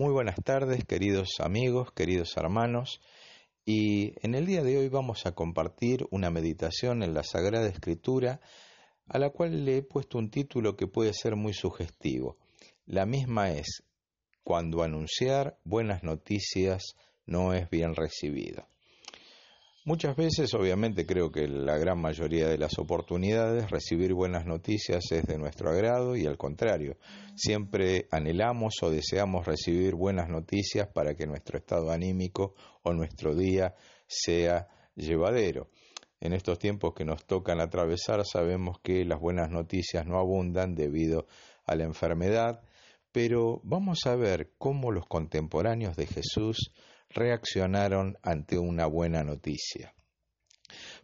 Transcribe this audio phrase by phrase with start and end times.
[0.00, 3.02] Muy buenas tardes, queridos amigos, queridos hermanos.
[3.66, 8.40] Y en el día de hoy vamos a compartir una meditación en la Sagrada Escritura
[9.08, 12.38] a la cual le he puesto un título que puede ser muy sugestivo.
[12.86, 13.82] La misma es
[14.42, 16.94] Cuando anunciar buenas noticias
[17.26, 18.66] no es bien recibido.
[19.86, 25.24] Muchas veces, obviamente, creo que la gran mayoría de las oportunidades, recibir buenas noticias es
[25.24, 26.98] de nuestro agrado y al contrario,
[27.34, 33.74] siempre anhelamos o deseamos recibir buenas noticias para que nuestro estado anímico o nuestro día
[34.06, 35.70] sea llevadero.
[36.20, 41.26] En estos tiempos que nos tocan atravesar sabemos que las buenas noticias no abundan debido
[41.64, 42.60] a la enfermedad,
[43.12, 46.70] pero vamos a ver cómo los contemporáneos de Jesús
[47.10, 49.94] reaccionaron ante una buena noticia.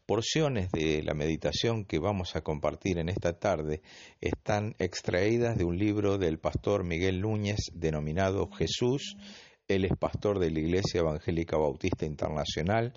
[0.06, 3.82] Porciones de la meditación que vamos a compartir en esta tarde
[4.20, 9.16] están extraídas de un libro del pastor Miguel Núñez denominado Jesús,
[9.66, 12.92] él es pastor de la Iglesia Evangélica Bautista Internacional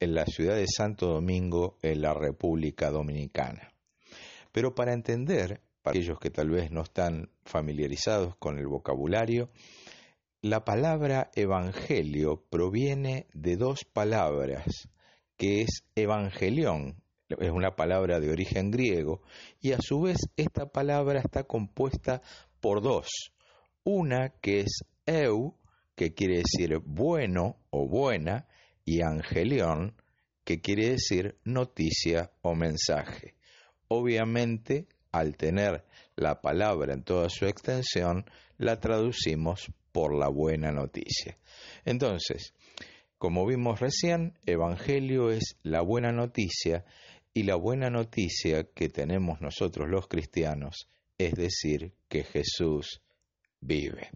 [0.00, 3.72] en la ciudad de Santo Domingo, en la República Dominicana.
[4.50, 9.50] Pero para entender, para aquellos que tal vez no están familiarizados con el vocabulario,
[10.42, 14.88] la palabra evangelio proviene de dos palabras,
[15.36, 19.22] que es evangelión, es una palabra de origen griego,
[19.60, 22.22] y a su vez esta palabra está compuesta
[22.60, 23.08] por dos.
[23.84, 25.58] Una que es eu,
[25.94, 28.48] que quiere decir bueno o buena,
[28.86, 29.94] y angelión,
[30.44, 33.34] que quiere decir noticia o mensaje.
[33.88, 35.84] Obviamente, al tener
[36.16, 38.24] la palabra en toda su extensión,
[38.56, 41.38] la traducimos por la buena noticia.
[41.84, 42.54] Entonces,
[43.18, 46.84] como vimos recién, Evangelio es la buena noticia
[47.34, 53.02] y la buena noticia que tenemos nosotros los cristianos, es decir, que Jesús
[53.60, 54.10] vive.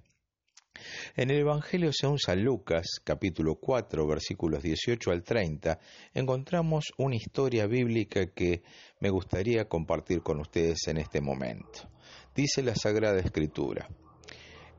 [1.16, 5.78] En el Evangelio según San Lucas, capítulo 4, versículos 18 al 30,
[6.14, 8.62] encontramos una historia bíblica que
[9.00, 11.88] me gustaría compartir con ustedes en este momento.
[12.34, 13.88] Dice la Sagrada Escritura,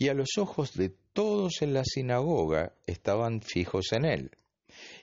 [0.00, 4.30] y a los ojos de todos en la sinagoga estaban fijos en él.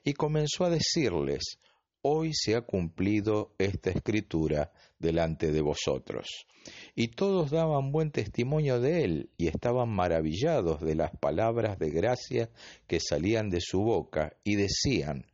[0.03, 1.59] Y comenzó a decirles,
[2.02, 6.47] Hoy se ha cumplido esta escritura delante de vosotros.
[6.96, 12.50] Y todos daban buen testimonio de él y estaban maravillados de las palabras de gracia
[12.88, 15.28] que salían de su boca y decían,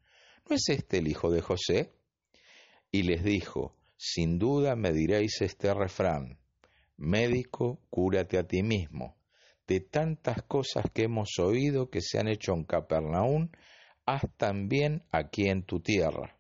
[0.50, 1.94] ¿no es este el hijo de José?
[2.92, 6.38] Y les dijo, sin duda me diréis este refrán,
[6.98, 9.16] médico, cúrate a ti mismo
[9.68, 13.50] de tantas cosas que hemos oído que se han hecho en Capernaum,
[14.06, 16.38] haz también aquí en tu tierra.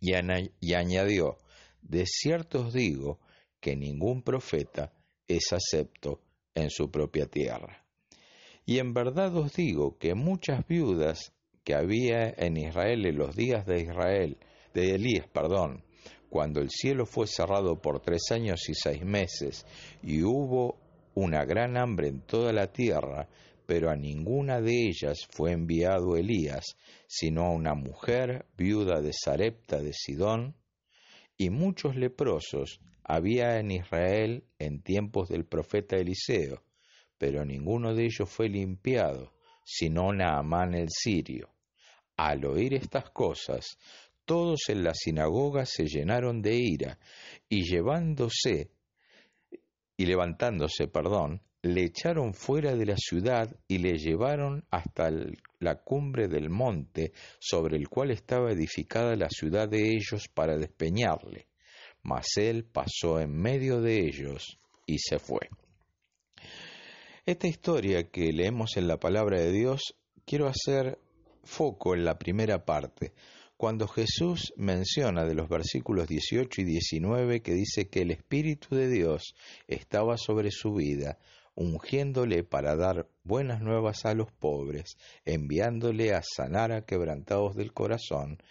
[0.00, 0.14] Y,
[0.74, 1.38] añadió,
[1.82, 3.18] de cierto os digo
[3.60, 4.92] que ningún profeta
[5.26, 6.22] es acepto
[6.54, 7.84] en su propia tierra.
[8.64, 11.32] Y en verdad os digo que muchas viudas
[11.64, 14.38] que había en Israel en los días de Israel,
[14.74, 15.84] de Elías, perdón,
[16.28, 19.66] cuando el cielo fue cerrado por tres años y seis meses,
[20.02, 20.78] y hubo
[21.16, 23.26] una gran hambre en toda la tierra,
[23.64, 26.76] pero a ninguna de ellas fue enviado Elías,
[27.08, 30.54] sino a una mujer viuda de Sarepta de Sidón,
[31.38, 36.62] y muchos leprosos había en Israel en tiempos del profeta Eliseo,
[37.16, 39.32] pero ninguno de ellos fue limpiado,
[39.64, 41.50] sino Naamán el sirio.
[42.18, 43.78] Al oír estas cosas,
[44.26, 46.98] todos en la sinagoga se llenaron de ira,
[47.48, 48.70] y llevándose
[49.96, 55.10] y levantándose, perdón, le echaron fuera de la ciudad y le llevaron hasta
[55.58, 61.48] la cumbre del monte sobre el cual estaba edificada la ciudad de ellos para despeñarle.
[62.02, 65.48] Mas él pasó en medio de ellos y se fue.
[67.24, 70.98] Esta historia que leemos en la palabra de Dios, quiero hacer
[71.42, 73.12] foco en la primera parte,
[73.56, 78.88] cuando Jesús menciona de los versículos 18 y 19 que dice que el Espíritu de
[78.88, 79.34] Dios
[79.66, 81.18] estaba sobre su vida,
[81.54, 88.42] ungiéndole para dar buenas nuevas a los pobres, enviándole a sanar a quebrantados del corazón,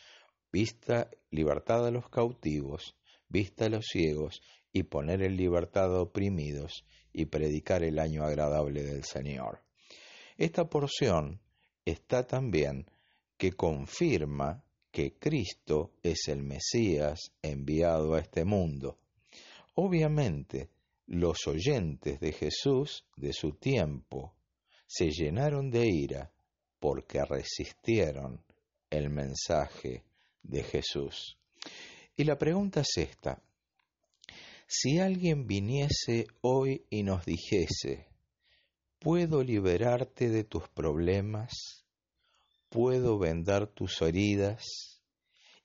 [0.52, 2.96] vista libertad a los cautivos,
[3.30, 4.42] vista a los ciegos,
[4.74, 9.62] y poner en libertad a oprimidos, y predicar el año agradable del Señor.
[10.36, 11.40] Esta porción
[11.86, 12.90] está también
[13.38, 14.66] que confirma
[14.96, 18.98] que Cristo es el Mesías enviado a este mundo.
[19.74, 20.70] Obviamente,
[21.08, 24.36] los oyentes de Jesús de su tiempo
[24.88, 26.32] se llenaron de ira
[26.80, 28.42] porque resistieron
[28.90, 30.06] el mensaje
[30.42, 31.38] de Jesús.
[32.16, 33.44] Y la pregunta es esta,
[34.66, 38.08] si alguien viniese hoy y nos dijese,
[39.00, 41.85] ¿puedo liberarte de tus problemas?
[42.76, 45.02] ¿Puedo vendar tus heridas?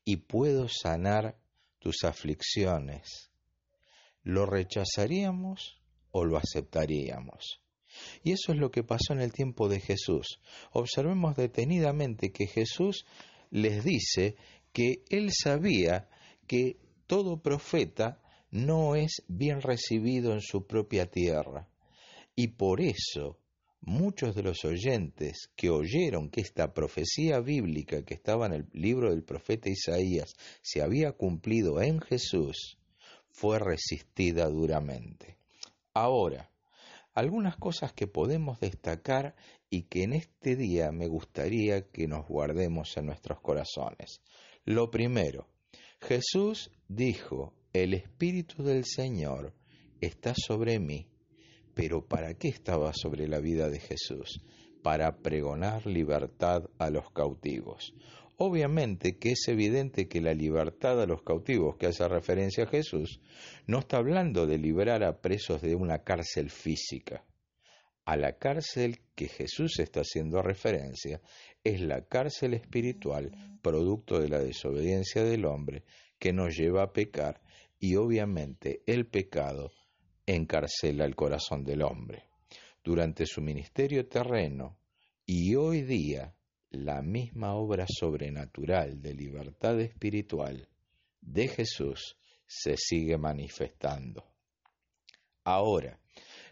[0.05, 1.37] ¿Y puedo sanar
[1.81, 3.33] tus aflicciones?
[4.23, 7.63] ¿Lo rechazaríamos o lo aceptaríamos?
[8.23, 10.41] Y eso es lo que pasó en el tiempo de Jesús.
[10.71, 13.05] Observemos detenidamente que Jesús
[13.51, 14.37] les dice
[14.73, 16.09] que él sabía
[16.47, 16.77] que
[17.09, 18.23] todo profeta
[18.53, 21.69] no es bien recibido en su propia tierra.
[22.37, 23.40] Y por eso
[23.81, 29.11] muchos de los oyentes que oyeron que esta profecía bíblica que estaba en el libro
[29.11, 32.79] del profeta Isaías se había cumplido en Jesús,
[33.31, 35.39] fue resistida duramente.
[35.95, 36.51] Ahora,
[37.15, 39.35] algunas cosas que podemos destacar
[39.69, 44.21] y que en este día me gustaría que nos guardemos en nuestros corazones.
[44.65, 45.49] Lo primero,
[46.01, 49.55] Jesús dijo, el Espíritu del Señor
[50.01, 51.10] está sobre mí,
[51.75, 54.41] pero ¿para qué estaba sobre la vida de Jesús?
[54.83, 57.95] Para pregonar libertad a los cautivos.
[58.37, 63.21] Obviamente que es evidente que la libertad a los cautivos que hace referencia a Jesús
[63.67, 67.25] no está hablando de liberar a presos de una cárcel física.
[68.07, 71.21] A la cárcel que Jesús está haciendo referencia
[71.63, 73.31] es la cárcel espiritual
[73.61, 75.85] producto de la desobediencia del hombre
[76.19, 77.43] que nos lleva a pecar
[77.79, 79.71] y obviamente el pecado
[80.35, 82.25] encarcela el corazón del hombre.
[82.83, 84.79] Durante su ministerio terreno
[85.27, 86.35] y hoy día
[86.71, 90.69] la misma obra sobrenatural de libertad espiritual
[91.21, 92.17] de Jesús
[92.47, 94.25] se sigue manifestando.
[95.45, 95.99] Ahora,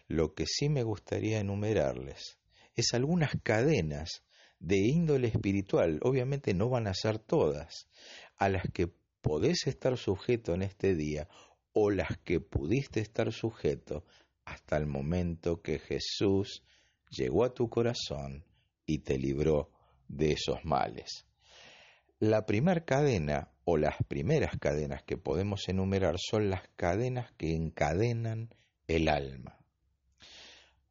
[0.07, 2.39] lo que sí me gustaría enumerarles
[2.75, 4.23] es algunas cadenas
[4.59, 7.87] de índole espiritual, obviamente no van a ser todas,
[8.37, 8.91] a las que
[9.21, 11.27] podés estar sujeto en este día
[11.81, 14.03] o las que pudiste estar sujeto
[14.43, 16.61] hasta el momento que Jesús
[17.09, 18.43] llegó a tu corazón
[18.85, 19.71] y te libró
[20.09, 21.25] de esos males.
[22.19, 28.53] La primera cadena o las primeras cadenas que podemos enumerar son las cadenas que encadenan
[28.87, 29.57] el alma.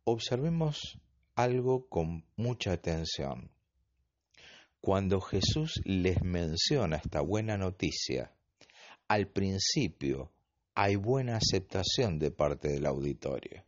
[0.04, 0.98] Observemos
[1.34, 3.50] algo con mucha atención.
[4.80, 8.32] Cuando Jesús les menciona esta buena noticia,
[9.06, 10.32] al principio
[10.80, 13.64] hay buena aceptación de parte del auditorio.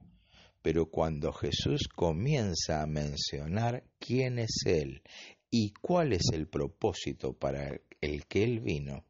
[0.63, 5.03] Pero cuando Jesús comienza a mencionar quién es Él
[5.51, 9.05] y cuál es el propósito para el que Él vino,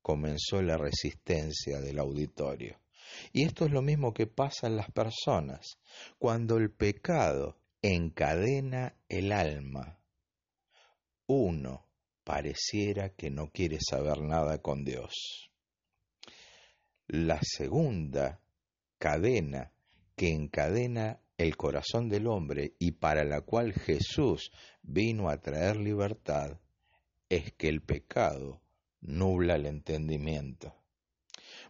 [0.00, 2.80] comenzó la resistencia del auditorio.
[3.34, 5.76] Y esto es lo mismo que pasa en las personas.
[6.18, 10.00] Cuando el pecado encadena el alma,
[11.26, 11.90] uno
[12.24, 15.50] pareciera que no quiere saber nada con Dios.
[17.06, 18.40] La segunda
[18.98, 19.72] cadena
[20.16, 24.50] que encadena el corazón del hombre y para la cual Jesús
[24.82, 26.58] vino a traer libertad
[27.28, 28.62] es que el pecado
[29.00, 30.74] nubla el entendimiento.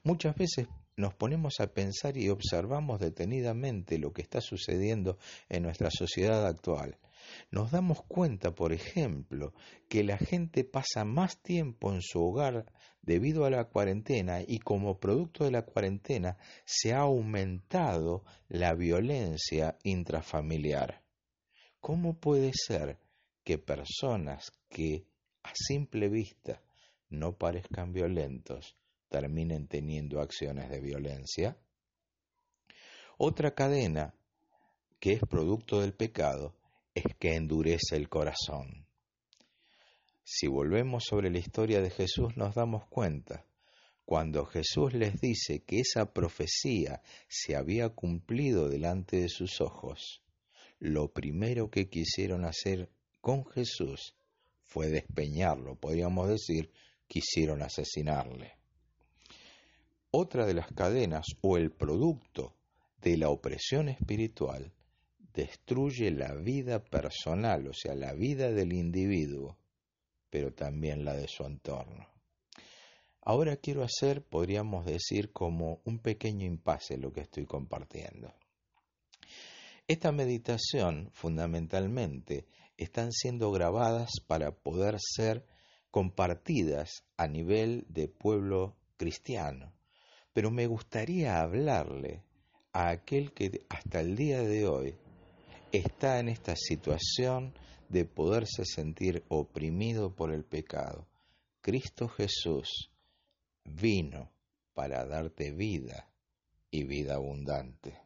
[0.03, 5.91] Muchas veces nos ponemos a pensar y observamos detenidamente lo que está sucediendo en nuestra
[5.91, 6.99] sociedad actual
[7.51, 9.55] nos damos cuenta, por ejemplo,
[9.89, 12.67] que la gente pasa más tiempo en su hogar
[13.03, 19.79] debido a la cuarentena y como producto de la cuarentena se ha aumentado la violencia
[19.83, 21.03] intrafamiliar.
[21.81, 22.99] ¿Cómo puede ser
[23.43, 25.07] que personas que
[25.43, 26.63] a simple vista
[27.11, 28.77] no parezcan violentos
[29.09, 31.57] terminen teniendo acciones de violencia?
[33.17, 34.15] Otra cadena
[34.99, 36.57] que es producto del pecado
[36.95, 38.87] es que endurece el corazón.
[40.23, 43.45] Si volvemos sobre la historia de Jesús nos damos cuenta,
[44.05, 50.23] cuando Jesús les dice que esa profecía se había cumplido delante de sus ojos,
[50.79, 54.17] lo primero que quisieron hacer con Jesús
[54.63, 56.73] fue despeñarlo, podríamos decir,
[57.07, 58.59] quisieron asesinarle.
[60.17, 62.55] Otra de las cadenas o el producto
[63.03, 64.73] de la opresión espiritual
[65.33, 69.59] destruye la vida personal, o sea, la vida del individuo,
[70.31, 72.07] pero también la de su entorno.
[73.23, 78.33] Ahora quiero hacer, podríamos decir, como un pequeño impasse lo que estoy compartiendo.
[79.89, 85.45] Esta meditación fundamentalmente están siendo grabadas para poder ser
[85.91, 89.75] compartidas a nivel de pueblo cristiano.
[90.35, 92.23] Pero me gustaría hablarle
[92.73, 94.95] a aquel que hasta el día de hoy
[95.73, 97.55] está en esta situación
[97.89, 101.07] de poderse sentir oprimido por el pecado.
[101.61, 102.91] Cristo Jesús
[103.65, 104.33] vino
[104.75, 106.11] para darte vida
[106.71, 107.97] y vida abundante.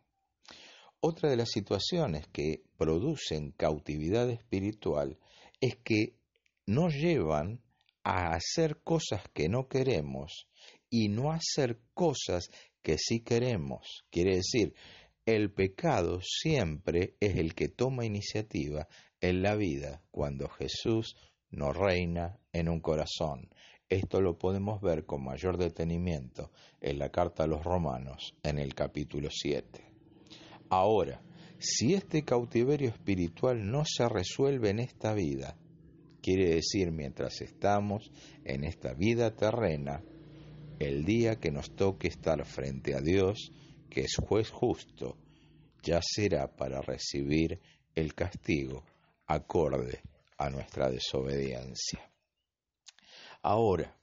[1.01, 5.19] Otra de las situaciones que producen cautividad espiritual
[5.61, 6.15] es que
[6.67, 7.63] nos llevan
[8.03, 10.49] a hacer cosas que no queremos
[10.91, 12.51] y no hacer cosas
[12.83, 14.05] que sí queremos.
[14.11, 14.75] Quiere decir,
[15.27, 18.89] el pecado siempre es el que toma iniciativa
[19.21, 21.17] en la vida cuando Jesús
[21.51, 23.51] no reina en un corazón.
[23.89, 28.75] Esto lo podemos ver con mayor detenimiento en la carta a los romanos en el
[28.75, 29.83] capítulo 7.
[30.69, 31.23] Ahora,
[31.59, 35.57] si este cautiverio espiritual no se resuelve en esta vida,
[36.23, 38.13] quiere decir mientras estamos
[38.45, 40.03] en esta vida terrena,
[40.79, 43.53] el día que nos toque estar frente a Dios,
[43.91, 45.17] que es juez justo,
[45.83, 47.61] ya será para recibir
[47.95, 48.85] el castigo
[49.27, 50.01] acorde
[50.37, 52.11] a nuestra desobediencia.
[53.43, 53.97] Ahora,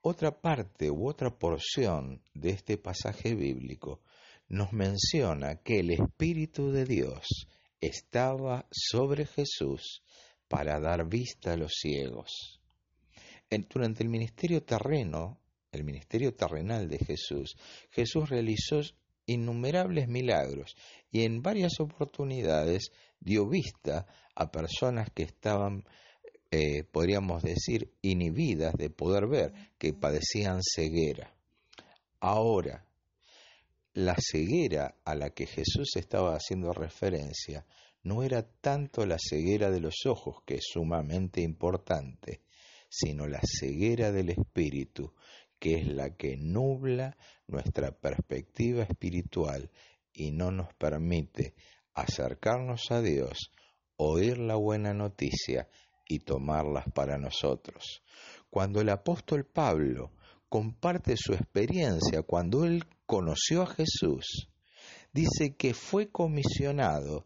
[0.00, 4.02] otra parte u otra porción de este pasaje bíblico
[4.48, 7.48] nos menciona que el Espíritu de Dios
[7.80, 10.02] estaba sobre Jesús
[10.48, 12.60] para dar vista a los ciegos.
[13.70, 15.38] Durante el ministerio terreno,
[15.74, 17.56] el ministerio terrenal de Jesús,
[17.90, 18.80] Jesús realizó
[19.26, 20.76] innumerables milagros
[21.10, 22.90] y en varias oportunidades
[23.20, 25.84] dio vista a personas que estaban,
[26.50, 31.34] eh, podríamos decir, inhibidas de poder ver, que padecían ceguera.
[32.20, 32.84] Ahora,
[33.94, 37.64] la ceguera a la que Jesús estaba haciendo referencia
[38.02, 42.42] no era tanto la ceguera de los ojos, que es sumamente importante,
[42.88, 45.14] sino la ceguera del espíritu,
[45.64, 47.16] que es la que nubla
[47.46, 49.70] nuestra perspectiva espiritual
[50.12, 51.54] y no nos permite
[51.94, 53.50] acercarnos a Dios,
[53.96, 55.66] oír la buena noticia
[56.06, 58.02] y tomarlas para nosotros.
[58.50, 60.12] Cuando el apóstol Pablo
[60.50, 64.50] comparte su experiencia cuando él conoció a Jesús,
[65.14, 67.24] dice que fue comisionado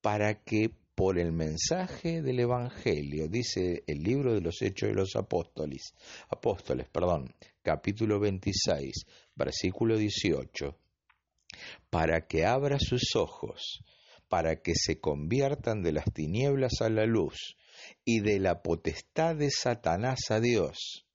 [0.00, 5.16] para que por el mensaje del Evangelio, dice el libro de los Hechos de los
[5.16, 5.94] Apóstoles,
[6.28, 10.78] apóstoles, perdón, capítulo 26, versículo 18,
[11.90, 13.84] para que abra sus ojos,
[14.28, 17.56] para que se conviertan de las tinieblas a la luz
[18.04, 21.06] y de la potestad de Satanás a Dios,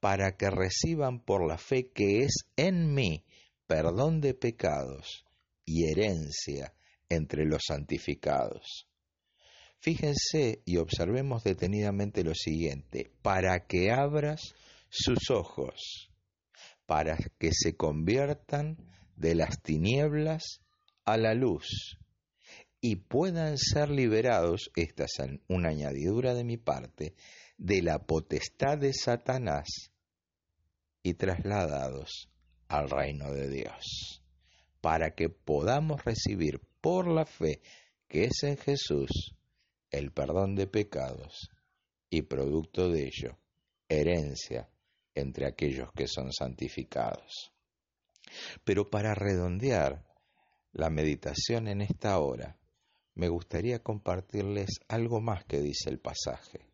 [0.00, 3.24] para que reciban por la fe que es en mí
[3.66, 5.24] perdón de pecados
[5.64, 6.74] y herencia
[7.08, 8.86] entre los santificados.
[9.82, 14.54] Fíjense y observemos detenidamente lo siguiente, para que abras
[14.88, 16.08] sus ojos,
[16.86, 18.76] para que se conviertan
[19.16, 20.60] de las tinieblas
[21.04, 21.98] a la luz
[22.80, 27.16] y puedan ser liberados, esta es una añadidura de mi parte,
[27.58, 29.90] de la potestad de Satanás
[31.02, 32.28] y trasladados
[32.68, 34.22] al reino de Dios,
[34.80, 37.62] para que podamos recibir por la fe
[38.06, 39.34] que es en Jesús
[39.92, 41.50] el perdón de pecados
[42.10, 43.38] y producto de ello,
[43.88, 44.68] herencia
[45.14, 47.52] entre aquellos que son santificados.
[48.64, 50.04] Pero para redondear
[50.72, 52.58] la meditación en esta hora,
[53.14, 56.66] me gustaría compartirles algo más que dice el pasaje.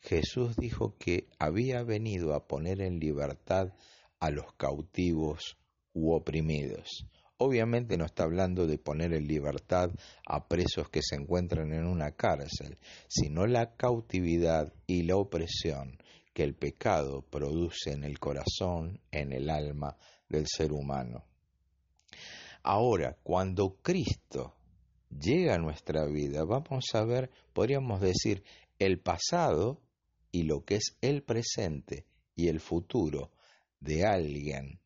[0.00, 3.72] Jesús dijo que había venido a poner en libertad
[4.18, 5.56] a los cautivos
[5.92, 7.06] u oprimidos.
[7.40, 9.90] Obviamente no está hablando de poner en libertad
[10.26, 15.98] a presos que se encuentran en una cárcel, sino la cautividad y la opresión
[16.34, 19.96] que el pecado produce en el corazón, en el alma
[20.28, 21.24] del ser humano.
[22.64, 24.56] Ahora, cuando Cristo
[25.08, 28.42] llega a nuestra vida, vamos a ver, podríamos decir,
[28.80, 29.80] el pasado
[30.32, 32.04] y lo que es el presente
[32.34, 33.30] y el futuro
[33.80, 34.80] de alguien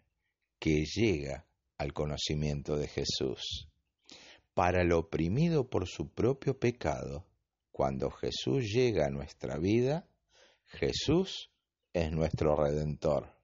[0.58, 1.46] que llega
[1.82, 3.68] al conocimiento de Jesús.
[4.54, 7.26] Para el oprimido por su propio pecado,
[7.72, 10.06] cuando Jesús llega a nuestra vida,
[10.66, 11.50] Jesús
[11.92, 13.34] es nuestro redentor.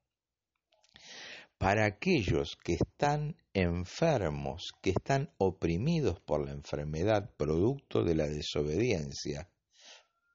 [1.59, 9.51] Para aquellos que están enfermos, que están oprimidos por la enfermedad producto de la desobediencia,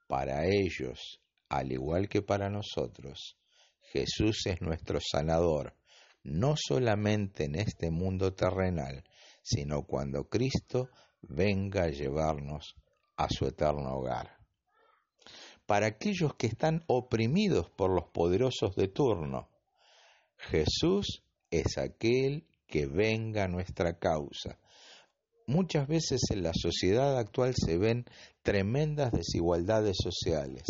[0.07, 3.37] para ellos, al igual que para nosotros,
[3.93, 5.73] Jesús es nuestro sanador,
[6.23, 9.03] no solamente en este mundo terrenal,
[9.41, 10.89] sino cuando Cristo
[11.21, 12.75] venga a llevarnos
[13.17, 14.37] a su eterno hogar.
[15.65, 19.49] Para aquellos que están oprimidos por los poderosos de turno,
[20.37, 24.59] Jesús es aquel que venga a nuestra causa.
[25.45, 28.05] Muchas veces en la sociedad actual se ven
[28.41, 30.63] tremendas desigualdades sociales.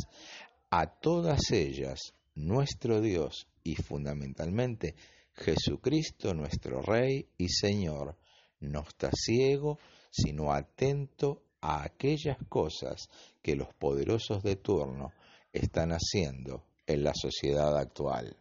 [0.69, 4.95] A todas ellas, nuestro Dios y fundamentalmente
[5.33, 8.15] Jesucristo, nuestro Rey y Señor,
[8.59, 13.09] no está ciego, sino atento a aquellas cosas
[13.41, 15.11] que los poderosos de turno
[15.51, 18.37] están haciendo en la sociedad actual.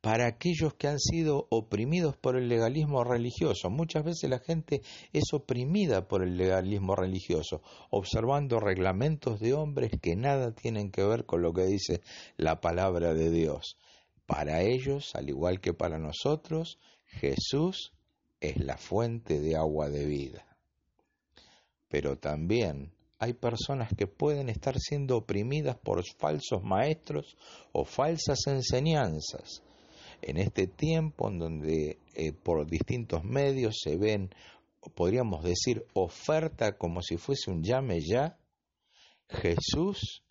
[0.00, 4.82] Para aquellos que han sido oprimidos por el legalismo religioso, muchas veces la gente
[5.14, 11.24] es oprimida por el legalismo religioso, observando reglamentos de hombres que nada tienen que ver
[11.24, 12.02] con lo que dice
[12.36, 13.78] la palabra de Dios.
[14.26, 17.92] Para ellos, al igual que para nosotros, Jesús
[18.40, 20.44] es la fuente de agua de vida.
[21.88, 27.36] Pero también hay personas que pueden estar siendo oprimidas por falsos maestros
[27.72, 29.62] o falsas enseñanzas.
[30.20, 34.30] En este tiempo en donde eh, por distintos medios se ven,
[34.94, 38.38] podríamos decir, oferta como si fuese un llame ya,
[39.28, 40.22] Jesús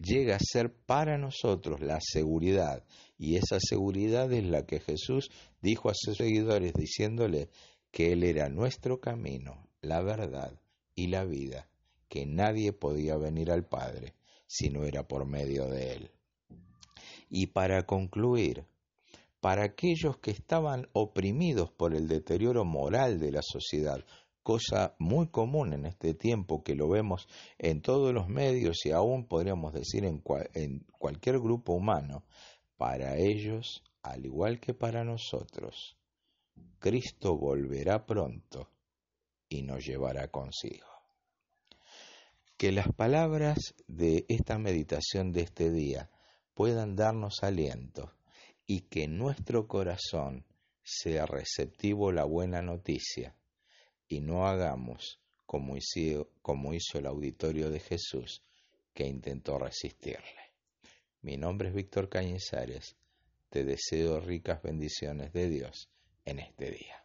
[0.00, 2.84] llega a ser para nosotros la seguridad
[3.18, 5.30] y esa seguridad es la que Jesús
[5.60, 7.50] dijo a sus seguidores diciéndole
[7.90, 10.58] que Él era nuestro camino, la verdad
[10.94, 11.68] y la vida,
[12.08, 14.14] que nadie podía venir al Padre
[14.46, 16.10] si no era por medio de Él.
[17.28, 18.64] Y para concluir,
[19.40, 24.04] para aquellos que estaban oprimidos por el deterioro moral de la sociedad,
[24.42, 27.28] cosa muy común en este tiempo que lo vemos
[27.58, 30.22] en todos los medios y aún podríamos decir en,
[30.54, 32.24] en cualquier grupo humano,
[32.76, 35.98] para ellos, al igual que para nosotros,
[36.78, 38.70] Cristo volverá pronto
[39.48, 40.86] y nos llevará consigo.
[42.56, 46.10] Que las palabras de esta meditación de este día
[46.54, 48.12] puedan darnos aliento
[48.66, 50.46] y que nuestro corazón
[50.82, 53.34] sea receptivo a la buena noticia
[54.10, 58.42] y no hagamos como hizo, como hizo el auditorio de Jesús
[58.92, 60.52] que intentó resistirle.
[61.22, 62.96] Mi nombre es Víctor Cañizares.
[63.48, 65.88] Te deseo ricas bendiciones de Dios
[66.24, 67.04] en este día.